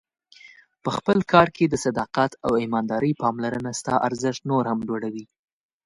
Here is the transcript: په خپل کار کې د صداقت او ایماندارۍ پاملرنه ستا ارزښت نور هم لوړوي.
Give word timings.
په 0.83 0.89
خپل 0.97 1.17
کار 1.31 1.47
کې 1.55 1.65
د 1.67 1.75
صداقت 1.85 2.31
او 2.45 2.51
ایماندارۍ 2.63 3.13
پاملرنه 3.21 3.71
ستا 3.79 3.95
ارزښت 4.07 4.41
نور 4.49 4.63
هم 4.71 4.79
لوړوي. 4.87 5.25